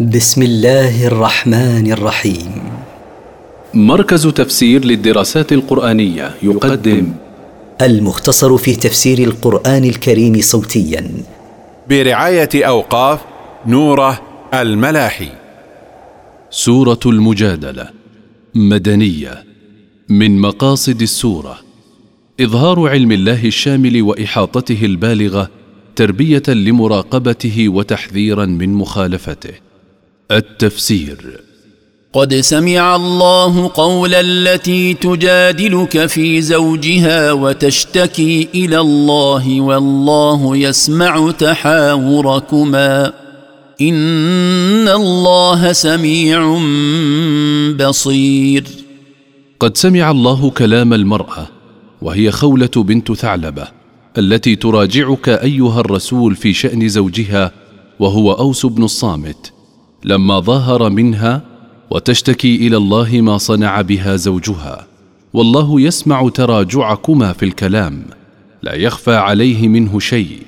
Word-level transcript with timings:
بسم 0.00 0.42
الله 0.42 1.06
الرحمن 1.06 1.92
الرحيم. 1.92 2.62
مركز 3.74 4.26
تفسير 4.26 4.84
للدراسات 4.84 5.52
القرآنية 5.52 6.34
يقدم. 6.42 7.12
المختصر 7.82 8.56
في 8.56 8.76
تفسير 8.76 9.18
القرآن 9.18 9.84
الكريم 9.84 10.40
صوتيا. 10.40 11.10
برعاية 11.90 12.48
أوقاف 12.54 13.20
نوره 13.66 14.20
الملاحي. 14.54 15.28
سورة 16.50 17.00
المجادلة. 17.06 17.88
مدنية. 18.54 19.44
من 20.08 20.40
مقاصد 20.40 21.02
السورة. 21.02 21.58
إظهار 22.40 22.88
علم 22.88 23.12
الله 23.12 23.44
الشامل 23.44 24.02
وإحاطته 24.02 24.84
البالغة 24.84 25.50
تربية 25.96 26.42
لمراقبته 26.48 27.68
وتحذيرا 27.68 28.46
من 28.46 28.74
مخالفته. 28.74 29.63
التفسير. 30.30 31.40
قد 32.12 32.34
سمع 32.34 32.96
الله 32.96 33.70
قول 33.74 34.14
التي 34.14 34.94
تجادلك 34.94 36.06
في 36.06 36.42
زوجها 36.42 37.32
وتشتكي 37.32 38.48
إلى 38.54 38.80
الله 38.80 39.60
والله 39.60 40.56
يسمع 40.56 41.30
تحاوركما. 41.30 43.12
إن 43.80 44.88
الله 44.88 45.72
سميع 45.72 46.58
بصير. 47.88 48.64
قد 49.60 49.76
سمع 49.76 50.10
الله 50.10 50.50
كلام 50.50 50.94
المرأة 50.94 51.46
وهي 52.02 52.30
خولة 52.30 52.70
بنت 52.76 53.12
ثعلبة 53.12 53.68
التي 54.18 54.56
تراجعك 54.56 55.28
أيها 55.28 55.80
الرسول 55.80 56.36
في 56.36 56.52
شأن 56.52 56.88
زوجها 56.88 57.52
وهو 58.00 58.32
أوس 58.32 58.66
بن 58.66 58.84
الصامت. 58.84 59.53
لما 60.04 60.40
ظاهر 60.40 60.90
منها 60.90 61.42
وتشتكي 61.90 62.56
إلى 62.56 62.76
الله 62.76 63.20
ما 63.20 63.38
صنع 63.38 63.80
بها 63.80 64.16
زوجها. 64.16 64.86
والله 65.32 65.80
يسمع 65.80 66.28
تراجعكما 66.28 67.32
في 67.32 67.44
الكلام 67.44 68.02
لا 68.62 68.74
يخفى 68.74 69.14
عليه 69.14 69.68
منه 69.68 69.98
شيء. 69.98 70.38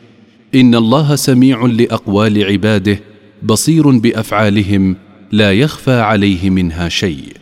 إن 0.55 0.75
الله 0.75 1.17
سميع 1.17 1.67
لأقوال 1.67 2.45
عباده 2.45 3.01
بصير 3.43 3.91
بأفعالهم 3.91 4.97
لا 5.33 5.53
يخفى 5.53 6.01
عليه 6.01 6.51
منها 6.51 6.89
شيء. 6.89 7.37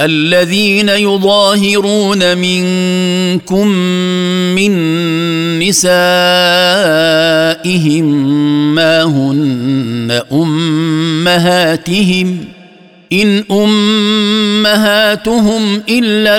الذين 0.00 0.88
يظاهرون 0.88 2.38
منكم 2.38 3.68
من 4.54 4.72
نسائهم 5.58 5.94
ما 8.74 9.02
هن 9.02 10.22
أمهاتهم 11.40 12.44
إن 13.12 13.44
أمهاتهم 13.50 13.82
إلا 15.88 16.36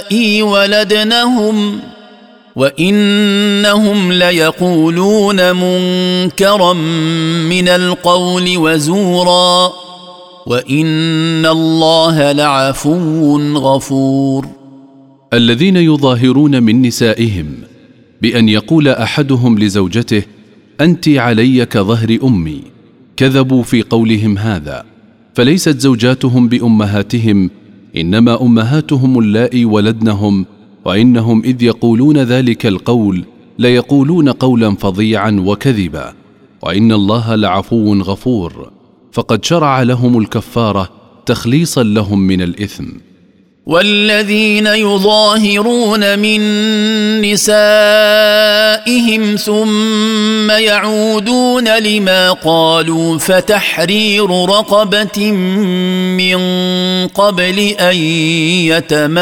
اللائي 0.00 0.42
ولدنهم 0.42 1.80
وإنهم 2.56 4.12
ليقولون 4.12 5.56
منكرا 5.56 6.72
من 7.48 7.68
القول 7.68 8.56
وزورا 8.56 9.72
وإن 10.46 11.46
الله 11.46 12.32
لعفو 12.32 13.38
غفور. 13.54 14.46
الذين 15.32 15.76
يظاهرون 15.76 16.62
من 16.62 16.82
نسائهم 16.82 17.46
بأن 18.22 18.48
يقول 18.48 18.88
أحدهم 18.88 19.58
لزوجته 19.58 20.22
أنت 20.80 21.08
علي 21.08 21.66
كظهر 21.66 22.18
أمي. 22.24 22.79
كذبوا 23.20 23.62
في 23.62 23.82
قولهم 23.82 24.38
هذا 24.38 24.84
فليست 25.34 25.80
زوجاتهم 25.80 26.48
بأمهاتهم 26.48 27.50
إنما 27.96 28.42
أمهاتهم 28.42 29.18
اللائي 29.18 29.64
ولدنهم 29.64 30.46
وإنهم 30.84 31.42
إذ 31.44 31.62
يقولون 31.62 32.18
ذلك 32.18 32.66
القول 32.66 33.24
ليقولون 33.58 34.28
قولا 34.28 34.74
فظيعا 34.74 35.42
وكذبا 35.46 36.12
وإن 36.62 36.92
الله 36.92 37.34
لعفو 37.34 37.94
غفور 37.94 38.70
فقد 39.12 39.44
شرع 39.44 39.82
لهم 39.82 40.18
الكفارة 40.18 40.88
تخليصا 41.26 41.82
لهم 41.82 42.18
من 42.20 42.42
الإثم. 42.42 42.84
والذين 43.66 44.66
يظاهرون 44.66 46.18
من 46.18 46.40
نسائهم 47.22 47.76
ثم 49.36 50.50
يعودون 50.50 51.78
لما 51.78 52.32
قالوا 52.32 53.18
فتحرير 53.18 54.30
رقبة 54.30 55.32
من 56.16 56.38
قبل 57.08 57.58
أن 57.58 57.96
يتماسا 58.66 59.20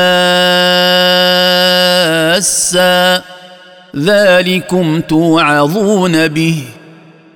ذلكم 3.96 5.00
توعظون 5.00 6.28
به 6.28 6.62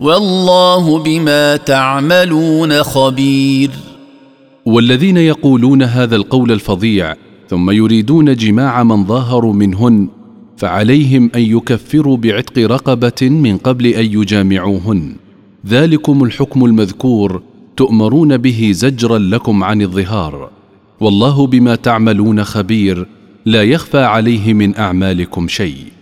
والله 0.01 0.99
بما 0.99 1.57
تعملون 1.57 2.83
خبير 2.83 3.71
والذين 4.67 5.17
يقولون 5.17 5.83
هذا 5.83 6.17
القول 6.17 6.53
الفظيع 6.53 7.15
ثم 7.49 7.71
يريدون 7.71 8.37
جماع 8.37 8.83
من 8.85 9.05
ظاهروا 9.05 9.53
منهن 9.53 10.09
فعليهم 10.57 11.31
أن 11.35 11.41
يكفروا 11.41 12.17
بعتق 12.17 12.59
رقبة 12.59 13.31
من 13.31 13.57
قبل 13.57 13.87
أن 13.87 14.05
يجامعوهن. 14.05 15.15
ذلكم 15.67 16.25
الحكم 16.25 16.65
المذكور 16.65 17.43
تؤمرون 17.77 18.37
به 18.37 18.71
زجرا 18.75 19.19
لكم 19.19 19.65
عن 19.65 19.83
الظهار. 19.83 20.51
والله 21.01 21.47
بما 21.47 21.75
تعملون 21.75 22.45
خبير 22.45 23.07
لا 23.47 23.63
يخفى 23.63 24.01
عليه 24.01 24.55
من 24.55 24.77
أعمالكم 24.77 25.49
شيء. 25.49 26.02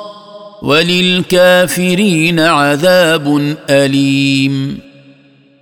وللكافرين 0.61 2.39
عذاب 2.39 3.55
أليم. 3.69 4.77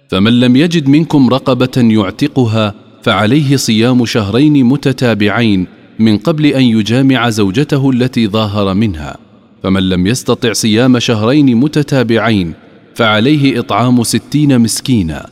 فمن 0.10 0.40
لم 0.40 0.56
يجد 0.56 0.90
منكم 0.90 1.30
رقبة 1.30 1.76
يعتقها 1.78 2.74
فعليه 3.04 3.56
صيام 3.56 4.06
شهرين 4.06 4.66
متتابعين 4.66 5.68
من 6.00 6.18
قبل 6.18 6.46
أن 6.46 6.62
يجامع 6.62 7.30
زوجته 7.30 7.90
التي 7.90 8.28
ظاهر 8.28 8.74
منها. 8.74 9.18
فمن 9.64 9.90
لم 9.90 10.08
يستطع 10.08 10.54
صيام 10.54 11.00
شهرين 11.00 11.56
متتابعين 11.56 12.54
فعليه 12.96 13.60
إطعام 13.60 14.04
ستين 14.04 14.60
مسكينا. 14.60 15.30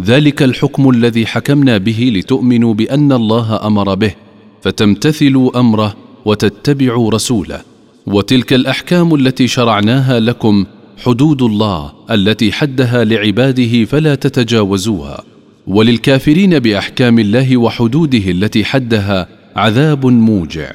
ذلك 0.00 0.42
الحكم 0.42 0.90
الذي 0.90 1.26
حكمنا 1.26 1.78
به 1.78 2.12
لتؤمنوا 2.16 2.74
بأن 2.74 3.12
الله 3.12 3.66
أمر 3.66 3.94
به 3.94 4.14
فتمتثلوا 4.62 5.60
أمره 5.60 5.96
وتتبعوا 6.24 7.10
رسوله. 7.10 7.69
وتلك 8.12 8.52
الأحكام 8.52 9.14
التي 9.14 9.48
شرعناها 9.48 10.20
لكم 10.20 10.66
حدود 11.04 11.42
الله 11.42 11.92
التي 12.10 12.52
حدها 12.52 13.04
لعباده 13.04 13.84
فلا 13.84 14.14
تتجاوزوها. 14.14 15.24
وللكافرين 15.66 16.58
بأحكام 16.58 17.18
الله 17.18 17.56
وحدوده 17.56 18.30
التي 18.30 18.64
حدها 18.64 19.28
عذاب 19.56 20.06
موجع. 20.06 20.70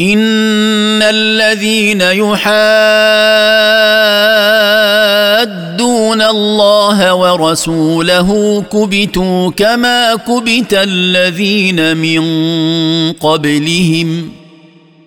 إن 0.00 1.02
الذين 1.02 2.00
يحادون 2.00 2.44
الله 6.22 7.14
ورسوله 7.14 8.62
كبتوا 8.72 9.50
كما 9.50 10.14
كبت 10.14 10.74
الذين 10.74 11.96
من 11.96 12.22
قبلهم. 13.12 14.43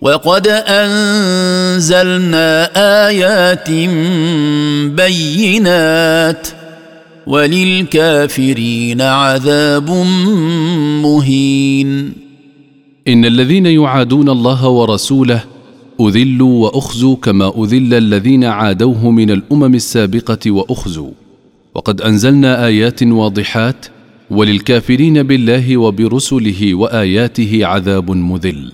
وقد 0.00 0.48
أنزلنا 0.48 2.48
آيات 3.08 3.70
بينات 4.96 6.48
وللكافرين 7.26 9.00
عذاب 9.00 9.90
مهين. 11.02 12.12
إن 13.08 13.24
الذين 13.24 13.66
يعادون 13.66 14.28
الله 14.28 14.68
ورسوله 14.68 15.44
أذلوا 16.00 16.64
وأخزوا 16.64 17.16
كما 17.16 17.52
أذل 17.58 17.94
الذين 17.94 18.44
عادوه 18.44 19.10
من 19.10 19.30
الأمم 19.30 19.74
السابقة 19.74 20.50
وأخزوا. 20.50 21.10
وقد 21.74 22.00
أنزلنا 22.00 22.66
آيات 22.66 23.02
واضحات 23.02 23.86
وللكافرين 24.30 25.22
بالله 25.22 25.76
وبرسله 25.76 26.74
وآياته 26.74 27.66
عذاب 27.66 28.10
مذل. 28.10 28.72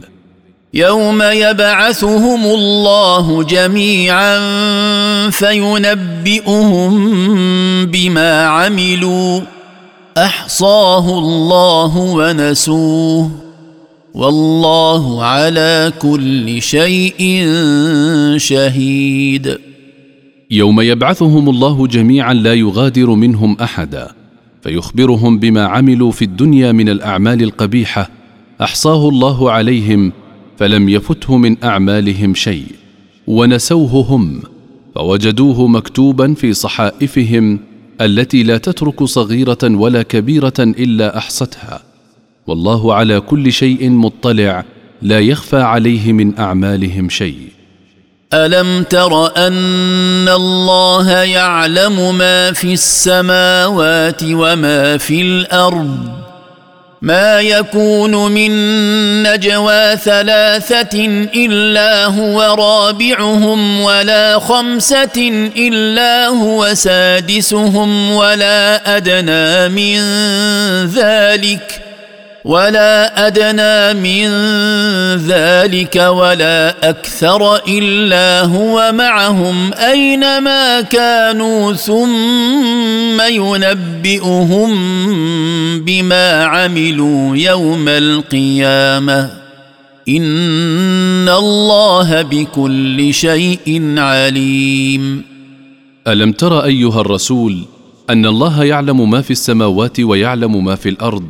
يوم 0.76 1.22
يبعثهم 1.22 2.44
الله 2.44 3.42
جميعا 3.42 4.40
فينبئهم 5.30 6.92
بما 7.86 8.44
عملوا. 8.46 9.40
أحصاه 10.18 11.18
الله 11.18 11.96
ونسوه. 11.96 13.30
والله 14.14 15.24
على 15.24 15.92
كل 15.98 16.62
شيء 16.62 17.48
شهيد. 18.36 19.58
يوم 20.50 20.80
يبعثهم 20.80 21.48
الله 21.48 21.86
جميعا 21.86 22.34
لا 22.34 22.54
يغادر 22.54 23.10
منهم 23.10 23.56
أحدا 23.62 24.08
فيخبرهم 24.62 25.38
بما 25.38 25.66
عملوا 25.66 26.12
في 26.12 26.22
الدنيا 26.22 26.72
من 26.72 26.88
الأعمال 26.88 27.42
القبيحة. 27.42 28.10
أحصاه 28.62 29.08
الله 29.08 29.50
عليهم 29.50 30.12
فلم 30.58 30.88
يفته 30.88 31.36
من 31.36 31.64
أعمالهم 31.64 32.34
شيء 32.34 32.66
ونسوه 33.26 34.06
هم 34.08 34.42
فوجدوه 34.94 35.66
مكتوبا 35.66 36.34
في 36.34 36.52
صحائفهم 36.52 37.60
التي 38.00 38.42
لا 38.42 38.58
تترك 38.58 39.04
صغيرة 39.04 39.58
ولا 39.62 40.02
كبيرة 40.02 40.54
إلا 40.58 41.18
أحصتها. 41.18 41.80
والله 42.46 42.94
على 42.94 43.20
كل 43.20 43.52
شيء 43.52 43.90
مطلع 43.90 44.64
لا 45.02 45.20
يخفى 45.20 45.56
عليه 45.56 46.12
من 46.12 46.38
أعمالهم 46.38 47.08
شيء. 47.08 47.48
ألم 48.34 48.82
تر 48.82 49.36
أن 49.36 50.28
الله 50.28 51.10
يعلم 51.10 52.18
ما 52.18 52.52
في 52.52 52.72
السماوات 52.72 54.22
وما 54.24 54.96
في 54.96 55.22
الأرض؟ 55.22 56.24
ما 57.04 57.40
يكون 57.40 58.32
من 58.32 58.52
نجوى 59.22 59.96
ثلاثة 59.96 61.04
إلا 61.34 62.04
هو 62.04 62.42
رابعهم 62.58 63.80
ولا 63.80 64.38
خمسة 64.38 65.50
إلا 65.56 66.26
هو 66.26 66.74
سادسهم 66.74 68.12
ولا 68.12 68.96
أدنى 68.96 69.68
من 69.68 70.00
ذلك 70.86 71.80
ولا 72.44 73.26
أدنى 73.26 74.00
من 74.00 74.28
ذلك 75.16 75.96
ولا 75.96 76.90
أكثر 76.90 77.56
إلا 77.68 78.44
هو 78.44 78.92
معهم 78.94 79.72
أينما 79.74 80.80
كانوا 80.80 81.72
ثم 81.72 83.20
ينبئهم 83.20 84.70
بما 85.84 86.44
عملوا 86.44 87.36
يوم 87.36 87.88
القيامة. 87.88 89.30
إن 90.08 91.28
الله 91.28 92.22
بكل 92.22 93.14
شيء 93.14 93.94
عليم. 93.98 95.24
ألم 96.08 96.32
تر 96.32 96.64
أيها 96.64 97.00
الرسول 97.00 97.58
أن 98.10 98.26
الله 98.26 98.64
يعلم 98.64 99.10
ما 99.10 99.20
في 99.20 99.30
السماوات 99.30 100.00
ويعلم 100.00 100.64
ما 100.64 100.74
في 100.74 100.88
الأرض 100.88 101.24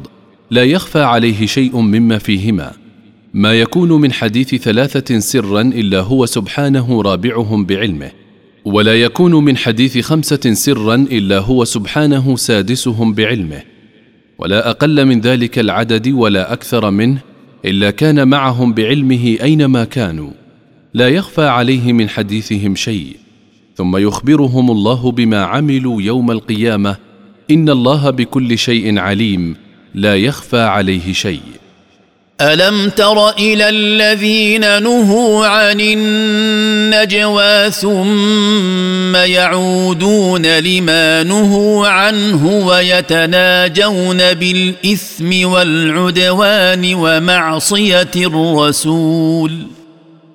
لا 0.55 0.65
يخفى 0.65 1.03
عليه 1.03 1.47
شيء 1.47 1.77
مما 1.77 2.19
فيهما. 2.19 2.73
ما 3.35 3.55
يكون 3.55 3.93
من 3.93 4.12
حديث 4.12 4.55
ثلاثة 4.55 5.19
سرا 5.19 5.61
إلا 5.61 6.01
هو 6.01 6.27
سبحانه 6.27 7.03
رابعهم 7.03 7.65
بعلمه. 7.65 8.11
ولا 8.65 8.95
يكون 8.95 9.45
من 9.45 9.56
حديث 9.56 9.99
خمسة 9.99 10.53
سرا 10.53 10.95
إلا 10.95 11.39
هو 11.39 11.65
سبحانه 11.65 12.37
سادسهم 12.37 13.12
بعلمه. 13.15 13.62
ولا 14.39 14.71
أقل 14.71 15.05
من 15.05 15.21
ذلك 15.21 15.59
العدد 15.59 16.09
ولا 16.09 16.53
أكثر 16.53 16.91
منه 16.91 17.19
إلا 17.65 17.91
كان 17.91 18.29
معهم 18.29 18.75
بعلمه 18.75 19.37
أينما 19.43 19.85
كانوا. 19.85 20.31
لا 20.95 21.09
يخفى 21.09 21.45
عليه 21.47 21.93
من 21.93 22.09
حديثهم 22.09 22.75
شيء. 22.75 23.17
ثم 23.77 23.97
يخبرهم 23.97 24.71
الله 24.71 25.12
بما 25.12 25.45
عملوا 25.45 26.03
يوم 26.03 26.31
القيامة 26.31 26.97
إن 27.50 27.69
الله 27.69 28.11
بكل 28.11 28.59
شيء 28.59 28.99
عليم. 28.99 29.63
لا 29.94 30.17
يخفى 30.17 30.61
عليه 30.61 31.12
شيء. 31.12 31.41
ألم 32.41 32.91
تر 32.91 33.31
إلى 33.31 33.69
الذين 33.69 34.82
نهوا 34.82 35.46
عن 35.46 35.81
النجوى 35.81 37.70
ثم 37.70 39.17
يعودون 39.17 40.58
لما 40.58 41.23
نهوا 41.23 41.88
عنه 41.88 42.67
ويتناجون 42.67 44.35
بالإثم 44.35 45.46
والعدوان 45.49 46.94
ومعصية 46.94 48.11
الرسول؟ 48.17 49.52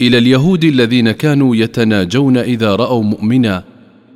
إلى 0.00 0.18
اليهود 0.18 0.64
الذين 0.64 1.10
كانوا 1.10 1.56
يتناجون 1.56 2.36
إذا 2.36 2.74
رأوا 2.76 3.02
مؤمنا 3.02 3.64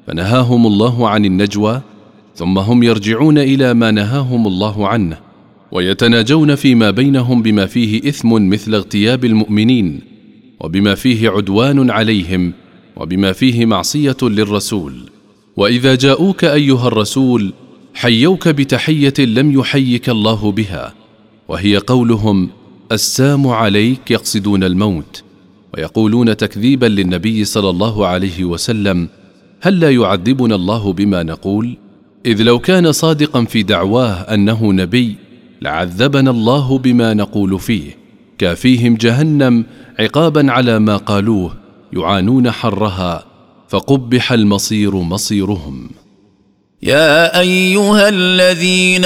فنهاهم 0.07 0.67
الله 0.67 1.09
عن 1.09 1.25
النجوى 1.25 1.81
ثم 2.35 2.59
هم 2.59 2.83
يرجعون 2.83 3.39
إلى 3.39 3.75
ما 3.75 3.91
نهاهم 3.91 4.47
الله 4.47 4.89
عنه 4.89 5.19
ويتناجون 5.73 6.55
فيما 6.55 6.91
بينهم 6.91 7.43
بما 7.43 7.67
فيه 7.67 8.09
إثم 8.09 8.49
مثل 8.49 8.75
اغتياب 8.75 9.25
المؤمنين 9.25 10.01
وبما 10.61 10.95
فيه 10.95 11.31
عدوان 11.31 11.91
عليهم 11.91 12.53
وبما 12.97 13.33
فيه 13.33 13.67
معصية 13.67 14.17
للرسول. 14.23 14.95
وإذا 15.57 15.95
جاءوك 15.95 16.45
أيها 16.45 16.89
الرسول 16.89 17.53
حيوك 17.95 18.49
بتحية 18.49 19.15
لم 19.19 19.53
يحيك 19.53 20.09
الله 20.09 20.53
بها 20.53 20.95
وهي 21.49 21.77
قولهم 21.77 22.49
السام 22.93 23.47
عليك 23.47 24.11
يقصدون 24.11 24.65
الموت. 24.65 25.24
ويقولون 25.75 26.37
تكذيبا 26.37 26.87
للنبي 26.87 27.45
صلى 27.45 27.71
الله 27.71 28.07
عليه 28.07 28.45
وسلم 28.45 29.09
هل 29.61 29.81
لا 29.81 29.91
يعذبنا 29.91 30.55
الله 30.55 30.93
بما 30.93 31.23
نقول؟ 31.23 31.77
إذ 32.27 32.43
لو 32.43 32.59
كان 32.59 32.93
صادقا 32.93 33.45
في 33.45 33.63
دعواه 33.63 34.13
أنه 34.13 34.73
نبي 34.73 35.17
لعذبنا 35.63 36.31
الله 36.31 36.79
بما 36.79 37.15
نقول 37.15 37.61
فيه 37.61 37.97
كافيهم 38.39 38.95
جهنم 38.95 39.65
عقابا 39.99 40.53
على 40.53 40.79
ما 40.79 40.97
قالوه 40.97 41.55
يعانون 41.93 42.51
حرها 42.51 43.25
فقبح 43.69 44.33
المصير 44.33 44.95
مصيرهم. 44.95 45.91
يا 46.83 47.41
أيها 47.41 48.09
الذين 48.09 49.05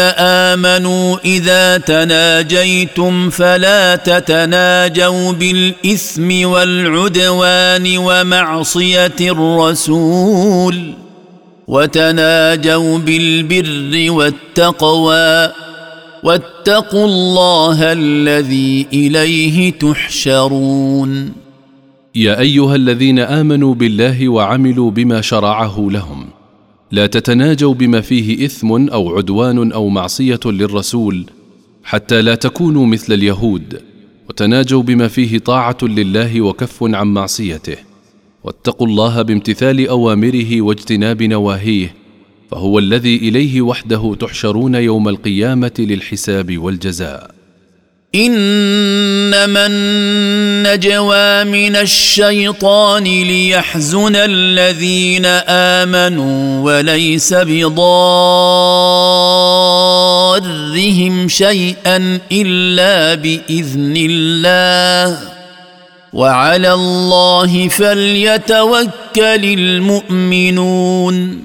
آمنوا 0.48 1.16
إذا 1.24 1.78
تناجيتم 1.78 3.30
فلا 3.30 3.96
تتناجوا 3.96 5.32
بالإثم 5.32 6.48
والعدوان 6.48 7.98
ومعصية 7.98 9.16
الرسول 9.20 10.94
وتناجوا 11.68 12.98
بالبر 12.98 14.12
والتقوى 14.12 15.52
واتقوا 16.22 17.04
الله 17.04 17.92
الذي 17.92 18.86
إليه 18.92 19.72
تحشرون. 19.72 21.32
يا 22.14 22.40
أيها 22.40 22.74
الذين 22.74 23.18
آمنوا 23.18 23.74
بالله 23.74 24.28
وعملوا 24.28 24.90
بما 24.90 25.20
شرعه 25.20 25.88
لهم. 25.90 26.37
لا 26.92 27.06
تتناجوا 27.06 27.74
بما 27.74 28.00
فيه 28.00 28.46
إثم 28.46 28.88
أو 28.88 29.16
عدوان 29.16 29.72
أو 29.72 29.88
معصية 29.88 30.40
للرسول 30.46 31.24
حتى 31.84 32.22
لا 32.22 32.34
تكونوا 32.34 32.86
مثل 32.86 33.12
اليهود 33.12 33.80
وتناجوا 34.28 34.82
بما 34.82 35.08
فيه 35.08 35.38
طاعة 35.38 35.76
لله 35.82 36.40
وكف 36.40 36.78
عن 36.82 37.06
معصيته. 37.06 37.76
واتقوا 38.44 38.86
الله 38.86 39.22
بامتثال 39.22 39.88
أوامره 39.88 40.60
واجتناب 40.62 41.22
نواهيه 41.22 41.94
فهو 42.50 42.78
الذي 42.78 43.16
إليه 43.16 43.62
وحده 43.62 44.16
تحشرون 44.20 44.74
يوم 44.74 45.08
القيامة 45.08 45.72
للحساب 45.78 46.58
والجزاء. 46.58 47.37
إنما 48.14 49.66
النجوى 49.66 51.44
من 51.44 51.76
الشيطان 51.76 53.04
ليحزن 53.04 54.16
الذين 54.16 55.26
آمنوا 55.48 56.64
وليس 56.64 57.34
بضار 57.34 57.78
ضارهم 60.38 61.28
شيئا 61.28 62.20
إلا 62.32 63.14
بإذن 63.14 63.94
الله. 63.96 65.18
وعلى 66.12 66.72
الله 66.72 67.68
فليتوكل 67.68 69.44
المؤمنون. 69.44 71.42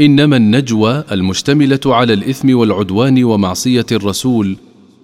إنما 0.00 0.36
النجوى 0.36 1.04
المشتملة 1.12 1.80
على 1.86 2.12
الإثم 2.12 2.56
والعدوان 2.56 3.24
ومعصية 3.24 3.86
الرسول 3.92 4.56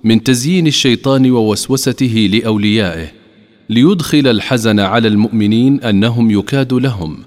من 0.04 0.22
تزيين 0.22 0.66
الشيطان 0.66 1.30
ووسوسته 1.30 2.30
لأوليائه 2.32 3.06
ليدخل 3.70 4.26
الحزن 4.26 4.80
على 4.80 5.08
المؤمنين 5.08 5.80
أنهم 5.80 6.30
يكاد 6.30 6.74
لهم. 6.74 7.18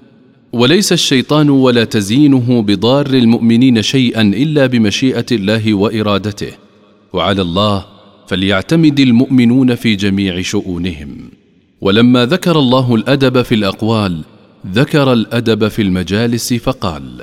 وليس 0.52 0.92
الشيطان 0.92 1.50
ولا 1.50 1.84
تزيينه 1.84 2.62
بضار 2.62 3.06
المؤمنين 3.06 3.82
شيئا 3.82 4.22
إلا 4.22 4.66
بمشيئة 4.66 5.26
الله 5.32 5.74
وإرادته. 5.74 6.52
وعلى 7.12 7.42
الله 7.42 7.84
فليعتمد 8.26 9.00
المؤمنون 9.00 9.74
في 9.74 9.94
جميع 9.94 10.40
شؤونهم. 10.40 11.16
ولما 11.80 12.26
ذكر 12.26 12.58
الله 12.58 12.94
الأدب 12.94 13.42
في 13.42 13.54
الأقوال 13.54 14.20
ذكر 14.72 15.12
الأدب 15.12 15.68
في 15.68 15.82
المجالس 15.82 16.54
فقال 16.54 17.22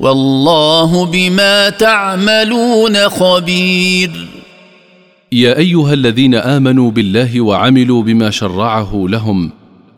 والله 0.00 1.06
بما 1.06 1.70
تعملون 1.70 2.96
خبير. 3.08 4.10
يا 5.32 5.58
أيها 5.58 5.92
الذين 5.92 6.34
آمنوا 6.34 6.90
بالله 6.90 7.40
وعملوا 7.40 8.02
بما 8.02 8.30
شرعه 8.30 9.06
لهم 9.08 9.50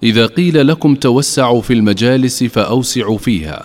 إذا 0.02 0.26
قيل 0.26 0.68
لكم 0.68 0.94
توسعوا 0.94 1.60
في 1.60 1.72
المجالس 1.72 2.44
فأوسعوا 2.44 3.18
فيها. 3.18 3.62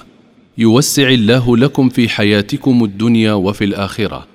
يوسع 0.57 1.07
الله 1.07 1.57
لكم 1.57 1.89
في 1.89 2.09
حياتكم 2.09 2.83
الدنيا 2.83 3.33
وفي 3.33 3.63
الآخرة. 3.63 4.27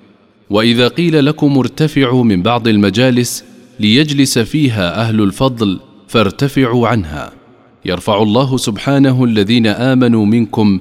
وإذا 0.49 0.87
قيل 0.87 1.25
لكم 1.25 1.57
ارتفعوا 1.57 2.23
من 2.23 2.41
بعض 2.41 2.67
المجالس 2.67 3.43
ليجلس 3.79 4.39
فيها 4.39 5.01
أهل 5.01 5.21
الفضل 5.21 5.79
فارتفعوا 6.07 6.87
عنها. 6.87 7.31
يرفع 7.85 8.21
الله 8.21 8.57
سبحانه 8.57 9.23
الذين 9.23 9.67
آمنوا 9.67 10.25
منكم 10.25 10.79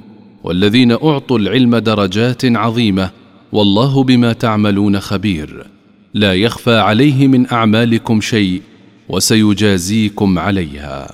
والذين 0.48 0.92
أعطوا 0.92 1.38
العلم 1.38 1.76
درجات 1.76 2.44
عظيمة 2.44 3.10
والله 3.52 4.02
بما 4.02 4.32
تعملون 4.32 5.00
خبير. 5.00 5.66
لا 6.14 6.34
يخفى 6.34 6.78
عليه 6.78 7.26
من 7.26 7.52
أعمالكم 7.52 8.20
شيء 8.20 8.62
وسيجازيكم 9.08 10.38
عليها. 10.38 11.10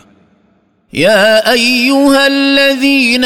يا 0.92 1.52
أيها 1.52 2.26
الذين 2.26 3.24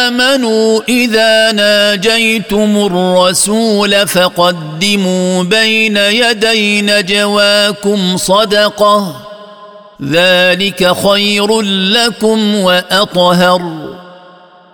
آمنوا 0.00 0.80
إذا 0.88 1.52
ناجيتم 1.52 2.76
الرسول 2.76 4.08
فقدموا 4.08 5.42
بين 5.42 5.96
يدي 5.96 6.82
نجواكم 6.82 8.16
صدقة. 8.16 9.26
ذلك 10.02 10.92
خير 10.96 11.60
لكم 11.60 12.54
وأطهر. 12.54 13.89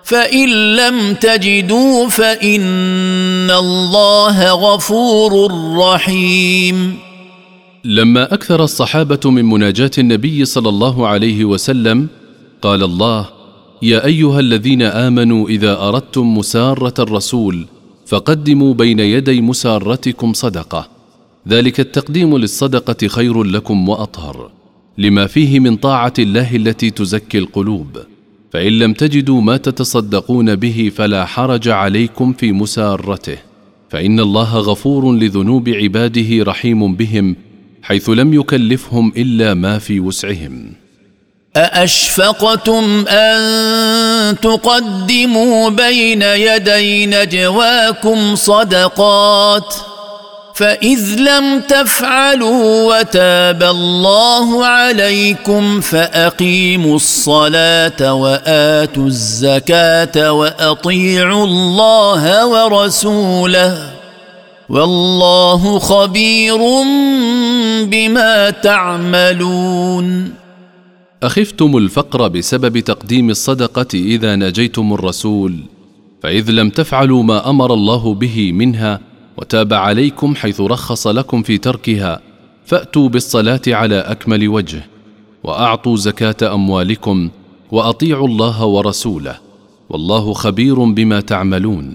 فإن 0.06 0.48
لم 0.76 1.14
تجدوا 1.14 2.08
فإن 2.08 3.50
الله 3.50 4.50
غفور 4.52 5.50
رحيم. 5.78 6.96
لما 7.84 8.34
أكثر 8.34 8.64
الصحابة 8.64 9.20
من 9.24 9.44
مناجاة 9.44 9.90
النبي 9.98 10.44
صلى 10.44 10.68
الله 10.68 11.06
عليه 11.06 11.44
وسلم 11.44 12.06
قال 12.62 12.82
الله 12.82 13.28
يا 13.82 14.04
أيها 14.04 14.40
الذين 14.40 14.82
آمنوا 14.82 15.48
إذا 15.48 15.78
أردتم 15.88 16.38
مسارة 16.38 16.94
الرسول 16.98 17.66
فقدموا 18.06 18.74
بين 18.74 18.98
يدي 19.00 19.40
مسارتكم 19.40 20.32
صدقة. 20.32 20.88
ذلك 21.48 21.80
التقديم 21.80 22.38
للصدقة 22.38 23.08
خير 23.08 23.42
لكم 23.42 23.88
وأطهر 23.88 24.50
لما 24.98 25.26
فيه 25.26 25.60
من 25.60 25.76
طاعة 25.76 26.14
الله 26.18 26.56
التي 26.56 26.90
تزكي 26.90 27.38
القلوب. 27.38 27.98
فإن 28.56 28.78
لم 28.78 28.92
تجدوا 28.92 29.40
ما 29.40 29.56
تتصدقون 29.56 30.54
به 30.54 30.92
فلا 30.96 31.24
حرج 31.24 31.68
عليكم 31.68 32.32
في 32.32 32.52
مسارته. 32.52 33.38
فإن 33.90 34.20
الله 34.20 34.58
غفور 34.58 35.12
لذنوب 35.12 35.68
عباده 35.68 36.44
رحيم 36.44 36.94
بهم 36.94 37.36
حيث 37.82 38.10
لم 38.10 38.34
يكلفهم 38.34 39.12
إلا 39.16 39.54
ما 39.54 39.78
في 39.78 40.00
وسعهم. 40.00 40.72
أأشفقتم 41.56 43.04
أن 43.08 44.36
تقدموا 44.40 45.70
بين 45.70 46.22
يدي 46.22 47.06
نجواكم 47.06 48.34
صدقات؟ 48.34 49.74
فإذ 50.56 51.20
لم 51.20 51.60
تفعلوا 51.60 52.64
وتاب 52.88 53.62
الله 53.62 54.66
عليكم 54.66 55.80
فأقيموا 55.80 56.96
الصلاة 56.96 58.14
وآتوا 58.14 59.06
الزكاة 59.06 60.32
وأطيعوا 60.32 61.44
الله 61.44 62.46
ورسوله 62.46 63.90
والله 64.68 65.78
خبير 65.78 66.58
بما 67.84 68.50
تعملون. 68.50 70.32
أخفتم 71.22 71.76
الفقر 71.76 72.28
بسبب 72.28 72.78
تقديم 72.78 73.30
الصدقة 73.30 73.92
إذا 73.94 74.36
نجيتم 74.36 74.92
الرسول 74.92 75.56
فإذ 76.22 76.50
لم 76.50 76.70
تفعلوا 76.70 77.22
ما 77.22 77.50
أمر 77.50 77.74
الله 77.74 78.14
به 78.14 78.52
منها 78.52 79.00
وتاب 79.36 79.72
عليكم 79.72 80.34
حيث 80.34 80.60
رخص 80.60 81.06
لكم 81.06 81.42
في 81.42 81.58
تركها 81.58 82.20
فأتوا 82.66 83.08
بالصلاة 83.08 83.60
على 83.68 83.98
أكمل 83.98 84.48
وجه 84.48 84.86
وأعطوا 85.44 85.96
زكاة 85.96 86.54
أموالكم 86.54 87.30
وأطيعوا 87.72 88.28
الله 88.28 88.64
ورسوله 88.64 89.38
والله 89.90 90.32
خبير 90.32 90.84
بما 90.84 91.20
تعملون. 91.20 91.94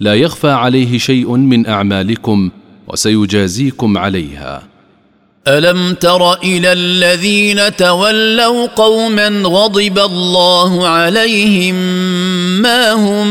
لا 0.00 0.14
يخفى 0.14 0.50
عليه 0.50 0.98
شيء 0.98 1.36
من 1.36 1.66
أعمالكم 1.66 2.50
وسيجازيكم 2.88 3.98
عليها. 3.98 4.67
ألم 5.48 5.94
تر 5.94 6.32
إلى 6.32 6.72
الذين 6.72 7.76
تولوا 7.76 8.66
قوما 8.66 9.28
غضب 9.28 9.98
الله 9.98 10.88
عليهم 10.88 11.74
ما 12.62 12.92
هم 12.92 13.26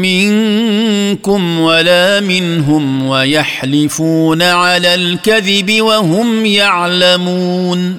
منكم 0.00 1.60
ولا 1.60 2.20
منهم 2.20 3.06
ويحلفون 3.06 4.42
على 4.42 4.94
الكذب 4.94 5.80
وهم 5.80 6.46
يعلمون 6.46 7.96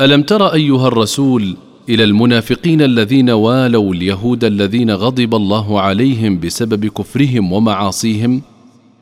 ألم 0.00 0.22
تر 0.22 0.54
أيها 0.54 0.88
الرسول 0.88 1.56
إلى 1.88 2.04
المنافقين 2.04 2.82
الذين 2.82 3.30
والوا 3.30 3.94
اليهود 3.94 4.44
الذين 4.44 4.90
غضب 4.90 5.34
الله 5.34 5.80
عليهم 5.80 6.40
بسبب 6.40 6.86
كفرهم 6.86 7.52
ومعاصيهم؟ 7.52 8.42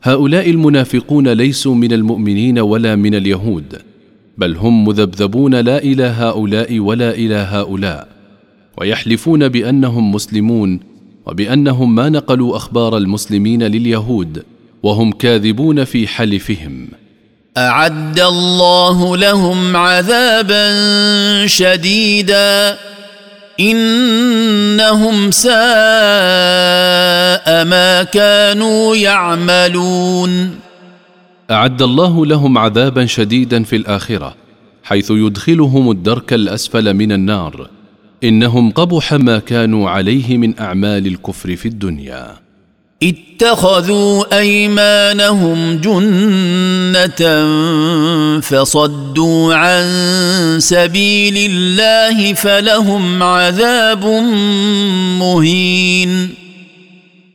هؤلاء 0.02 0.50
المنافقون 0.50 1.28
ليسوا 1.28 1.74
من 1.74 1.92
المؤمنين 1.92 2.58
ولا 2.58 2.96
من 2.96 3.14
اليهود 3.14 3.82
بل 4.38 4.56
هم 4.56 4.84
مذبذبون 4.84 5.54
لا 5.54 5.78
إلى 5.78 6.04
هؤلاء 6.04 6.78
ولا 6.78 7.10
إلى 7.10 7.34
هؤلاء 7.34 8.08
ويحلفون 8.78 9.48
بأنهم 9.48 10.12
مسلمون 10.12 10.80
وبأنهم 11.26 11.94
ما 11.94 12.08
نقلوا 12.08 12.56
أخبار 12.56 12.96
المسلمين 12.96 13.62
لليهود 13.62 14.42
وهم 14.82 15.12
كاذبون 15.12 15.84
في 15.84 16.08
حلفهم. 16.08 16.88
أعد 17.56 18.20
الله 18.20 19.16
لهم 19.16 19.76
عذابا 19.76 20.66
شديدا. 21.46 22.78
إنهم 24.72 25.30
ساء 25.30 25.52
ما 27.64 28.02
كانوا 28.02 28.96
يعملون. 28.96 30.60
أعد 31.50 31.82
الله 31.82 32.26
لهم 32.26 32.58
عذابا 32.58 33.06
شديدا 33.06 33.62
في 33.62 33.76
الآخرة 33.76 34.34
حيث 34.84 35.10
يدخلهم 35.10 35.90
الدرك 35.90 36.32
الأسفل 36.32 36.94
من 36.94 37.12
النار. 37.12 37.68
إنهم 38.24 38.70
قبح 38.70 39.12
ما 39.12 39.38
كانوا 39.38 39.90
عليه 39.90 40.36
من 40.36 40.60
أعمال 40.60 41.06
الكفر 41.06 41.56
في 41.56 41.68
الدنيا. 41.68 42.41
اتخذوا 43.02 44.38
أيمانهم 44.38 45.76
جنة 45.76 47.22
فصدوا 48.40 49.54
عن 49.54 49.84
سبيل 50.60 51.50
الله 51.50 52.34
فلهم 52.34 53.22
عذاب 53.22 54.04
مهين. 55.20 56.34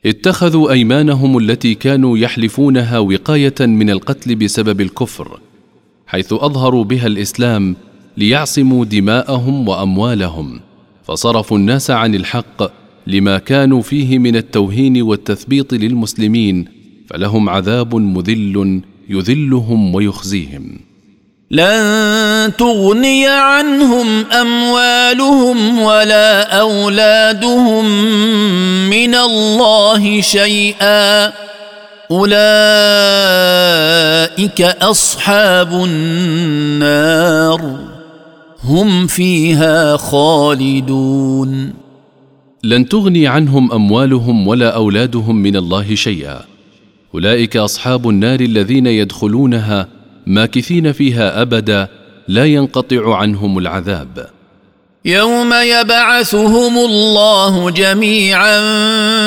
اتخذوا 0.06 0.72
أيمانهم 0.72 1.38
التي 1.38 1.74
كانوا 1.76 2.18
يحلفونها 2.18 3.00
وقاية 3.00 3.56
من 3.60 3.90
القتل 3.90 4.36
بسبب 4.36 4.82
الكفر 4.82 5.40
حيث 6.08 6.34
أظهروا 6.34 6.84
بها 6.84 7.08
الإسلام 7.08 7.76
ليعصموا 8.18 8.86
دماءهم 8.86 9.68
وأموالهم 9.70 10.60
فصرفوا 11.04 11.58
الناس 11.58 11.92
عن 11.92 12.16
الحق 12.16 12.77
لما 13.08 13.38
كانوا 13.38 13.82
فيه 13.82 14.20
من 14.20 14.36
التوهين 14.36 15.02
والتثبيط 15.02 15.74
للمسلمين 15.74 16.66
فلهم 17.10 17.50
عذاب 17.50 17.96
مذل 17.96 18.82
يذلهم 19.10 19.96
ويخزيهم. 19.96 20.80
لن 21.52 22.52
تغني 22.58 23.28
عنهم 23.28 24.26
أموالهم 24.26 25.80
ولا 25.80 26.60
أولادهم 26.60 27.86
من 28.90 29.16
الله 29.16 30.22
شيئا. 30.22 31.34
أولئك 32.12 32.52
أصحاب 34.62 35.74
النار. 35.74 37.62
هم 38.64 39.08
فيها 39.08 39.98
خالدون. 39.98 41.87
لن 42.64 42.90
تغني 42.90 43.28
عنهم 43.28 43.72
أموالهم 43.72 44.48
ولا 44.48 44.70
أولادهم 44.70 45.36
من 45.36 45.56
الله 45.56 45.96
شيئا. 45.96 46.42
أولئك 47.14 47.58
أصحاب 47.58 48.10
النار 48.10 48.40
الذين 48.40 48.88
يدخلونها 48.88 49.88
ماكثين 50.28 50.92
فيها 50.92 51.42
أبدا 51.42 51.88
لا 52.28 52.46
ينقطع 52.46 53.16
عنهم 53.16 53.58
العذاب. 53.58 54.28
يوم 55.06 55.54
يبعثهم 55.54 56.78
الله 56.78 57.70
جميعا 57.70 58.60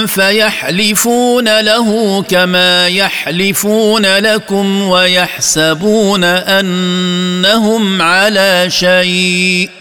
فيحلفون 0.07 1.61
له 1.61 2.23
كما 2.23 2.89
يحلفون 2.89 4.07
لكم 4.19 4.83
ويحسبون 4.83 6.25
أنهم 6.25 8.03
على 8.03 8.67
شيء. 8.69 9.80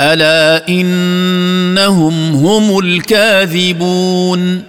ألا 0.00 0.68
إنهم 0.68 2.12
هم 2.32 2.78
الكاذبون؟ 2.78 4.62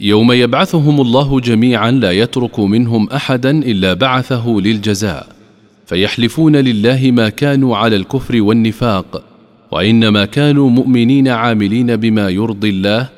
يوم 0.00 0.32
يبعثهم 0.32 1.00
الله 1.00 1.40
جميعا 1.40 1.90
لا 1.90 2.12
يترك 2.12 2.60
منهم 2.60 3.08
احدا 3.10 3.50
إلا 3.50 3.94
بعثه 3.94 4.48
للجزاء 4.48 5.26
فيحلفون 5.86 6.56
لله 6.56 7.10
ما 7.10 7.28
كانوا 7.28 7.76
على 7.76 7.96
الكفر 7.96 8.42
والنفاق 8.42 9.22
وإنما 9.70 10.24
كانوا 10.24 10.70
مؤمنين 10.70 11.28
عاملين 11.28 11.96
بما 11.96 12.28
يرضي 12.28 12.70
الله 12.70 13.08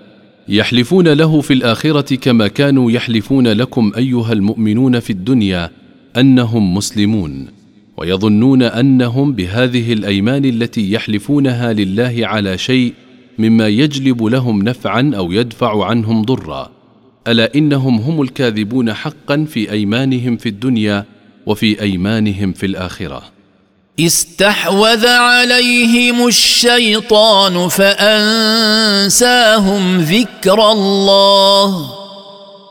يحلفون 0.48 1.08
له 1.08 1.40
في 1.40 1.52
الآخرة 1.52 2.14
كما 2.14 2.48
كانوا 2.48 2.90
يحلفون 2.90 3.48
لكم 3.48 3.92
أيها 3.96 4.32
المؤمنون 4.32 5.00
في 5.00 5.10
الدنيا 5.10 5.70
أنهم 6.16 6.74
مسلمون. 6.74 7.59
ويظنون 8.00 8.62
أنهم 8.62 9.32
بهذه 9.32 9.92
الأيمان 9.92 10.44
التي 10.44 10.92
يحلفونها 10.92 11.72
لله 11.72 12.20
على 12.22 12.58
شيء 12.58 12.94
مما 13.38 13.68
يجلب 13.68 14.24
لهم 14.24 14.62
نفعا 14.62 15.12
أو 15.16 15.32
يدفع 15.32 15.84
عنهم 15.84 16.22
ضرا. 16.22 16.70
ألا 17.28 17.54
إنهم 17.54 17.98
هم 17.98 18.22
الكاذبون 18.22 18.92
حقا 18.92 19.46
في 19.48 19.72
أيمانهم 19.72 20.36
في 20.36 20.48
الدنيا 20.48 21.04
وفي 21.46 21.82
أيمانهم 21.82 22.52
في 22.52 22.66
الآخرة. 22.66 23.22
استحوذ 24.00 25.06
عليهم 25.06 26.26
الشيطان 26.26 27.68
فأنساهم 27.68 29.20
ذكر 30.00 30.72
الله. 30.72 31.90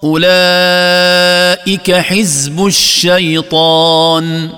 أولئك 0.04 1.92
حزب 1.92 2.66
الشيطان. 2.66 4.50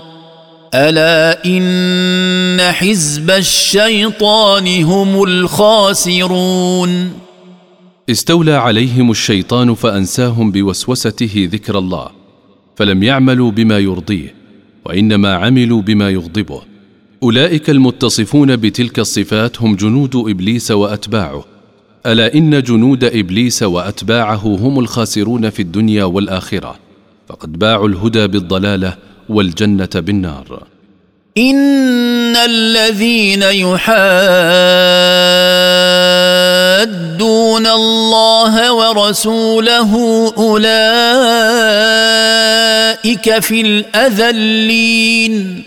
ألا 0.73 1.45
إن 1.45 2.61
حزب 2.61 3.31
الشيطان 3.31 4.83
هم 4.83 5.23
الخاسرون؟ 5.23 7.11
استولى 8.09 8.53
عليهم 8.53 9.11
الشيطان 9.11 9.73
فأنساهم 9.73 10.51
بوسوسته 10.51 11.49
ذكر 11.51 11.77
الله 11.77 12.07
فلم 12.75 13.03
يعملوا 13.03 13.51
بما 13.51 13.79
يرضيه 13.79 14.33
وإنما 14.85 15.33
عملوا 15.35 15.81
بما 15.81 16.09
يغضبه. 16.09 16.61
أولئك 17.23 17.69
المتصفون 17.69 18.55
بتلك 18.55 18.99
الصفات 18.99 19.61
هم 19.61 19.75
جنود 19.75 20.15
إبليس 20.15 20.71
وأتباعه. 20.71 21.45
ألا 22.05 22.33
إن 22.33 22.61
جنود 22.61 23.03
إبليس 23.03 23.63
وأتباعه 23.63 24.57
هم 24.61 24.79
الخاسرون 24.79 25.49
في 25.49 25.61
الدنيا 25.61 26.03
والآخرة. 26.03 26.75
فقد 27.27 27.59
باعوا 27.59 27.87
الهدى 27.87 28.27
بالضلالة 28.27 29.10
والجنة 29.31 29.89
بالنار. 29.95 30.63
إن 31.37 32.35
الذين 32.35 33.43
يحادون 33.43 33.91
الله 37.67 38.73
ورسوله 38.73 39.93
أولئك 40.37 40.69
في 43.39 43.61
الأذلين. 43.61 45.63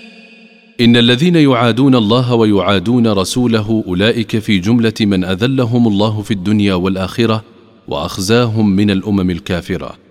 إن 0.81 0.97
الذين 0.97 1.37
يعادون 1.37 1.95
الله 1.95 2.35
ويعادون 2.35 3.07
رسوله 3.07 3.85
أولئك 3.89 4.39
في 4.39 4.59
جملة 4.59 4.95
من 5.01 5.25
أذلهم 5.25 5.89
الله 5.89 6.23
في 6.23 6.31
الدنيا 6.31 6.75
والآخرة 6.75 7.45
وأخزاهم 7.89 8.71
من 8.71 8.91
الأمم 8.91 9.31
الكافرة. 9.31 10.04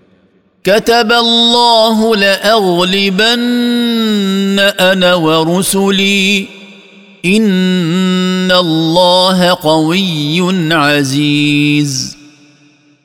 كتب 0.64 1.12
الله 1.12 2.16
لأغلبن 2.16 3.38
أنا 4.58 5.14
ورسلي. 5.14 6.46
إن 7.24 8.52
الله 8.52 9.48
قوي 9.54 10.74
عزيز. 10.74 12.16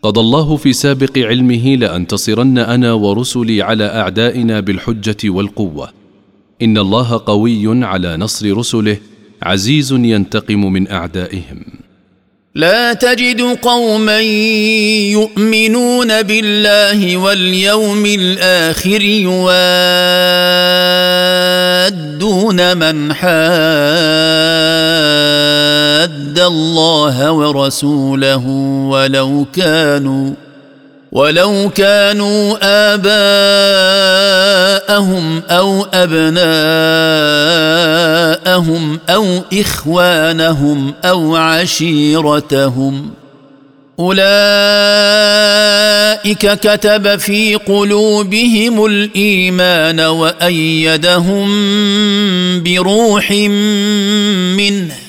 قضى 0.03 0.19
الله 0.19 0.55
في 0.55 0.73
سابق 0.73 1.17
علمه 1.17 1.75
لأنتصرن 1.75 2.57
أنا 2.57 2.93
ورسلي 2.93 3.63
اعدائنا 3.63 4.01
أعدائنا 4.01 4.59
بالحجة 4.59 5.17
والقوة. 5.25 5.89
إن 6.61 6.77
الله 6.77 7.21
قوي 7.25 7.85
على 7.85 8.17
نصر 8.17 8.57
رسله 8.57 8.97
عزيز 9.41 9.91
ينتقم 9.91 10.73
من 10.73 10.91
أعدائهم. 10.91 11.63
لا 12.59 12.93
تجد 12.93 13.41
قوما 13.41 14.19
يؤمنون 15.11 16.21
بالله 16.21 17.17
واليوم 17.17 18.05
الآخر 18.05 19.01
يوادون 19.01 19.57
من 22.77 23.13
حاد 23.13 23.29
الله 26.39 27.31
ورسوله 27.31 28.47
ولو 28.89 29.45
كانوا 29.53 30.33
ولو 31.11 31.69
كانوا 31.75 32.57
آباءهم 32.93 33.41
أو 35.49 35.87
أبناءهم 35.93 36.39
أو 39.09 39.41
إخوانهم 39.53 40.93
أو 41.05 41.35
عشيرتهم 41.35 43.09
أولئك 43.99 44.19
كتب 46.59 47.15
في 47.19 47.55
قلوبهم 47.55 48.85
الإيمان 48.85 49.99
وأيدهم 49.99 51.49
بروح 52.63 53.31
منه 54.57 55.08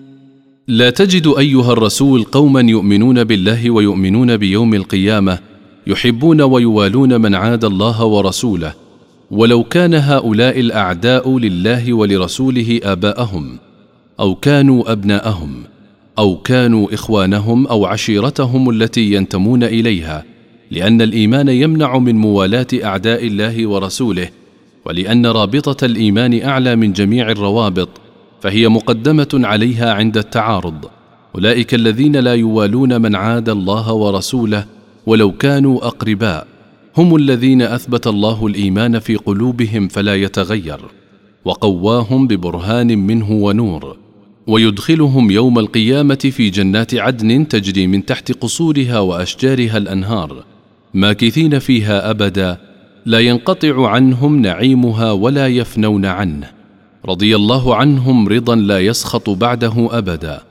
لا 0.71 0.89
تجد 0.89 1.33
أيها 1.37 1.73
الرسول 1.73 2.23
قوما 2.23 2.61
يؤمنون 2.61 3.23
بالله 3.23 3.69
ويؤمنون 3.69 4.37
بيوم 4.37 4.73
القيامة 4.73 5.39
يحبون 5.87 6.41
ويوالون 6.41 7.21
من 7.21 7.35
عاد 7.35 7.65
الله 7.65 8.03
ورسوله 8.05 8.73
ولو 9.31 9.63
كان 9.63 9.93
هؤلاء 9.93 10.59
الأعداء 10.59 11.37
لله 11.37 11.93
ولرسوله 11.93 12.79
آباءهم 12.83 13.57
أو 14.19 14.35
كانوا 14.35 14.91
أبناءهم 14.91 15.63
أو 16.19 16.37
كانوا 16.37 16.93
إخوانهم 16.93 17.67
أو 17.67 17.85
عشيرتهم 17.85 18.69
التي 18.69 19.13
ينتمون 19.13 19.63
إليها 19.63 20.23
لأن 20.71 21.01
الإيمان 21.01 21.49
يمنع 21.49 21.97
من 21.97 22.15
موالاة 22.15 22.67
أعداء 22.83 23.27
الله 23.27 23.67
ورسوله 23.67 24.29
ولأن 24.85 25.25
رابطة 25.25 25.85
الإيمان 25.85 26.41
أعلى 26.41 26.75
من 26.75 26.93
جميع 26.93 27.31
الروابط. 27.31 27.89
فهي 28.41 28.67
مقدمة 28.67 29.27
عليها 29.33 29.93
عند 29.93 30.17
التعارض. 30.17 30.85
أولئك 31.35 31.73
الذين 31.73 32.15
لا 32.15 32.35
يوالون 32.35 33.01
من 33.01 33.15
عاد 33.15 33.49
الله 33.49 33.93
ورسوله 33.93 34.65
ولو 35.05 35.31
كانوا 35.31 35.87
أقرباء. 35.87 36.47
هم 36.97 37.15
الذين 37.15 37.61
أثبت 37.61 38.07
الله 38.07 38.47
الإيمان 38.47 38.99
في 38.99 39.15
قلوبهم 39.15 39.87
فلا 39.87 40.15
يتغير. 40.15 40.79
وقواهم 41.45 42.27
ببرهان 42.27 43.07
منه 43.07 43.31
ونور. 43.31 43.97
ويدخلهم 44.47 45.31
يوم 45.31 45.59
القيامة 45.59 46.15
في 46.15 46.49
جنات 46.49 46.95
عدن 46.95 47.47
تجري 47.47 47.87
من 47.87 48.05
تحت 48.05 48.31
قصورها 48.31 48.99
وأشجارها 48.99 49.77
الأنهار. 49.77 50.43
ماكثين 50.93 51.59
فيها 51.59 52.09
أبدا. 52.09 52.57
لا 53.05 53.19
ينقطع 53.19 53.87
عنهم 53.87 54.41
نعيمها 54.41 55.11
ولا 55.11 55.47
يفنون 55.47 56.05
عنه. 56.05 56.60
رضي 57.05 57.35
الله 57.35 57.75
عنهم 57.75 58.27
رضا 58.27 58.55
لا 58.55 58.79
يسخط 58.79 59.29
بعده 59.29 59.97
أبدا 59.97 60.41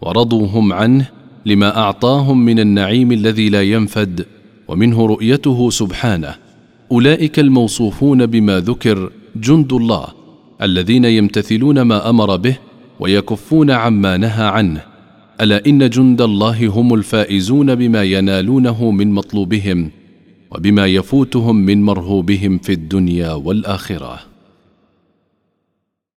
ورضوا 0.00 0.46
هم 0.46 0.72
عنه 0.72 1.08
لما 1.46 1.76
أعطاهم 1.76 2.44
من 2.44 2.60
النعيم 2.60 3.12
الذي 3.12 3.48
لا 3.48 3.62
ينفد 3.62 4.26
ومنه 4.68 5.06
رؤيته 5.06 5.70
سبحانه. 5.70 6.34
أولئك 6.92 7.38
الموصوفون 7.38 8.26
بما 8.26 8.60
ذكر 8.60 9.10
جند 9.36 9.72
الله 9.72 10.06
الذين 10.62 11.04
يمتثلون 11.04 11.82
ما 11.82 12.10
أمر 12.10 12.36
به 12.36 12.56
ويكفون 13.00 13.70
عما 13.70 14.16
نهى 14.16 14.44
عنه. 14.44 14.82
ألا 15.40 15.66
إن 15.66 15.90
جند 15.90 16.20
الله 16.22 16.66
هم 16.66 16.94
الفائزون 16.94 17.74
بما 17.74 18.02
ينالونه 18.02 18.90
من 18.90 19.12
مطلوبهم 19.12 19.90
وبما 20.50 20.86
يفوتهم 20.86 21.56
من 21.56 21.82
مرهوبهم 21.82 22.58
في 22.58 22.72
الدنيا 22.72 23.32
والآخرة. 23.32 24.29